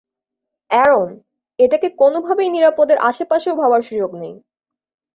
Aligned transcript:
Aaron, 0.71 1.09
এটাকে 1.59 1.87
কোনোভাবেই 1.97 2.49
নিরাপদের 2.49 2.97
আশেপাশেও 3.01 3.55
ভাবার 3.55 3.81
সুযোগ 3.81 4.11
নেই। 4.15 4.33